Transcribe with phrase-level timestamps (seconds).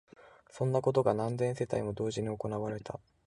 [0.49, 2.99] そんなことが何千世帯も同時に行われた